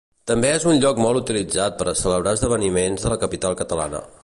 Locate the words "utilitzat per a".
1.19-1.95